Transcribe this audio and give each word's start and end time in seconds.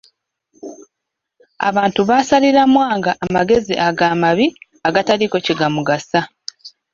Abantu 1.69 1.99
baasalira 2.09 2.61
Mwanga 2.73 3.11
amagezi 3.25 3.73
ago 3.87 4.03
amabi 4.13 4.45
agataliiko 4.87 5.37
kye 5.45 5.53
gaamugasa. 5.59 6.19